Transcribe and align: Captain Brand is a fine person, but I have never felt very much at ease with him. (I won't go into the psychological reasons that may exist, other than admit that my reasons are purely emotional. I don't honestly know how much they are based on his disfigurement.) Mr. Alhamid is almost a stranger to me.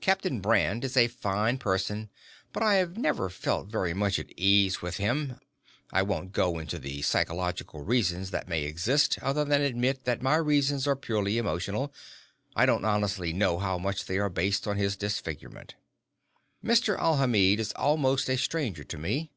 Captain 0.00 0.40
Brand 0.40 0.82
is 0.84 0.96
a 0.96 1.06
fine 1.06 1.56
person, 1.56 2.10
but 2.52 2.60
I 2.60 2.74
have 2.74 2.96
never 2.98 3.30
felt 3.30 3.68
very 3.68 3.94
much 3.94 4.18
at 4.18 4.36
ease 4.36 4.82
with 4.82 4.96
him. 4.96 5.38
(I 5.92 6.02
won't 6.02 6.32
go 6.32 6.58
into 6.58 6.76
the 6.80 7.02
psychological 7.02 7.80
reasons 7.80 8.32
that 8.32 8.48
may 8.48 8.64
exist, 8.64 9.20
other 9.22 9.44
than 9.44 9.62
admit 9.62 10.06
that 10.06 10.22
my 10.22 10.34
reasons 10.34 10.88
are 10.88 10.96
purely 10.96 11.38
emotional. 11.38 11.94
I 12.56 12.66
don't 12.66 12.84
honestly 12.84 13.32
know 13.32 13.58
how 13.60 13.78
much 13.78 14.06
they 14.06 14.18
are 14.18 14.28
based 14.28 14.66
on 14.66 14.76
his 14.76 14.96
disfigurement.) 14.96 15.76
Mr. 16.64 16.98
Alhamid 16.98 17.60
is 17.60 17.70
almost 17.74 18.28
a 18.28 18.36
stranger 18.36 18.82
to 18.82 18.98
me. 18.98 19.30